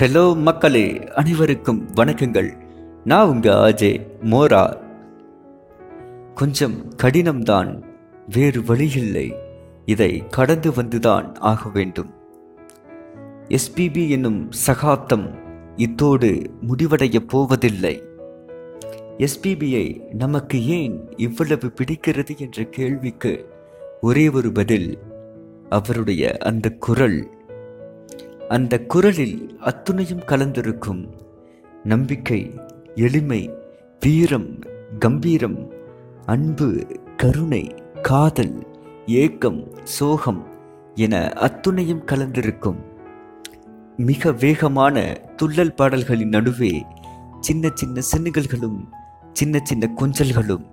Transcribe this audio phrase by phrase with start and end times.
[0.00, 2.50] Hello மக்களே அனைவருக்கும் வணக்கங்கள்.
[3.04, 4.78] நான் உங்கள் அஜய் மோரா.
[6.34, 7.82] கொஞ்சம் கடினம்தான்
[8.28, 9.34] வேறு வழியில்லை.
[9.84, 12.10] இதை கடந்து வந்துதான் ஆக வேண்டும்.
[13.48, 15.38] எஸ்பிபி என்னும் சகாப்தம்
[15.76, 18.02] இத்தோடு முடிவடையப் போவதில்லை.
[19.18, 23.48] எஸ்பிபியை நமக்கு ஏன் இவ்வளவு பிடிக்கிறது என்ற கேள்விக்கு
[24.00, 24.98] ஒரே ஒரு பதில்
[25.68, 27.38] அவருடைய அந்த குரல்
[28.50, 31.08] அந்த குரலில் அத்துணையும் கலந்திருக்கும்
[31.84, 32.54] நம்பிக்கை
[32.94, 33.50] எளிமை
[34.00, 34.58] வீரம்
[34.98, 35.72] கம்பீரம்
[36.26, 38.66] அன்பு கருணை காதல்
[39.06, 40.46] ஏக்கம் சோகம்
[40.94, 42.76] என அத்துணையும் கலந்திருக்கும்.
[43.96, 46.84] மிக வேகமான துள்ளல் பாடல்களின் நடுவே
[47.40, 48.88] சின்ன சின்ன சின்னுகள்களும்
[49.32, 50.66] சின்ன சின்ன கொஞ்சல்களும்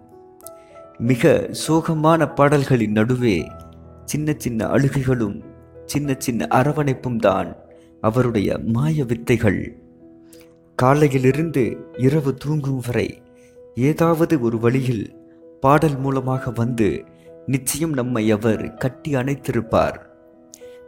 [0.97, 3.51] மிக சோகமான பாடல்களின் நடுவே
[4.05, 5.43] சின்ன சின்ன அழுகைகளும்
[5.85, 7.65] சின்ன சின்ன அரவணைப்பும் தான்
[8.09, 9.61] அவருடைய மாய வித்தைகள்.
[10.77, 11.63] காலையிலிருந்து
[11.97, 13.09] இரவு தூங்கும் வரை
[13.89, 15.05] ஏதாவது ஒரு வழியில்
[15.61, 16.89] பாடல் மூலமாக வந்து
[17.45, 19.97] நிச்சயம் நம்மை அவர் கட்டி அணைத்திருப்பார்.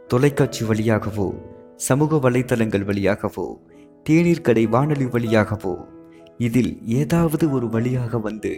[0.08, 1.28] தொலைக்காட்சி வழியாகவோ
[1.88, 3.46] சமூக வலைத்தளங்கள் வழியாகவோ
[4.06, 5.74] தேநீர் கடை வானொலி வழியாகவோ
[6.38, 8.52] இதில் ஏதாவது ஒரு வழியாக வந்து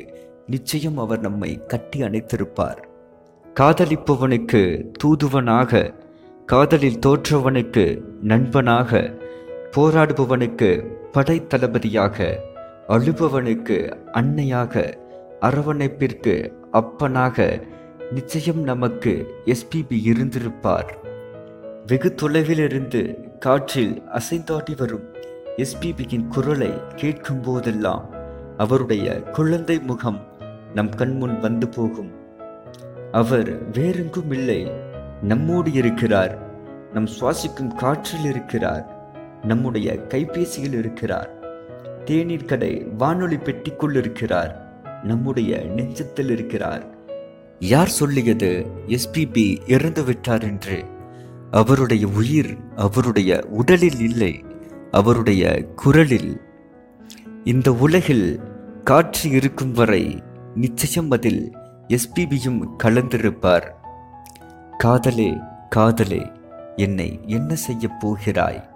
[0.47, 2.81] நிச்சயம் அவர் நம்மை கட்டி அணைத்திருப்பார்.
[3.61, 4.62] காதலிப்பவனுக்கு
[5.01, 5.81] தூதுவனாக
[6.53, 9.19] காதலில் தோற்றவனுக்கு நண்பனாக
[9.77, 10.69] போராடுபவனுக்கு
[11.12, 12.39] படைத்தளபதியாக
[12.89, 13.77] அழுபவனுக்கு
[14.12, 14.95] அன்னையாக
[15.41, 16.34] அரவணைப்பிற்கு
[16.73, 17.67] அப்பனாக
[18.11, 20.98] நிச்சயம் நமக்கு எஸ்பிபி இருந்திருப்பார்.
[21.86, 23.03] வெகு தொலைவிலிருந்து
[23.39, 25.06] காற்றில் அசைந்தாடி வரும்
[25.56, 28.14] எஸ்பிபியின் குரலை கேட்கும் போதெல்லாம்
[28.56, 30.20] அவருடைய குழந்தை முகம்
[30.75, 32.12] நம் கண்முன் வந்து போகும்.
[33.12, 34.73] அவர் வேறெங்கும் இல்லை
[35.23, 36.39] நம்மோடு இருக்கிறார்.
[36.92, 39.11] நம் சுவாசிக்கும் காற்றில் இருக்கிறார்.
[39.42, 41.31] நம்முடைய கைபேசியில் இருக்கிறார்.
[42.05, 44.83] தேநீர் கடை வானொலி பெட்டிக்குள் இருக்கிறார்.
[45.03, 46.86] நம்முடைய நெஞ்சத்தில் இருக்கிறார்.
[47.58, 50.85] யார் சொல்லியது எஸ்பிபி இறந்து விட்டார் என்று?
[51.51, 54.45] அவருடைய உயிர் அவருடைய உடலில் இல்லை
[54.91, 56.41] அவருடைய குரலில்.
[57.45, 58.41] இந்த உலகில்
[58.85, 60.23] காற்று இருக்கும் வரை
[60.55, 61.52] நிச்சயம் அதில்
[61.89, 63.80] எஸ்பிபியும் கலந்திருப்பார்.
[64.83, 65.39] காதலே
[65.69, 66.33] காதலே
[66.77, 68.69] என்னை என்ன செய்யப் போகிறாய்?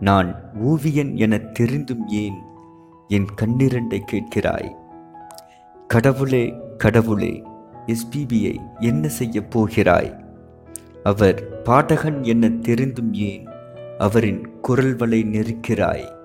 [0.00, 2.42] நான் ஓவியன் என தெரிந்தும் ஏன்
[3.08, 4.74] என் கண்ணிரண்டை கேட்கிறாய்?
[5.86, 7.42] கடவுளே கடவுளே
[7.86, 10.24] எஸ்பிபியை என்ன செய்யப் போகிறாய்?
[11.02, 13.48] அவர் பாடகன் என தெரிந்தும் ஏன்
[13.98, 16.23] அவரின் குரல் வலை நெருக்கிறாய்?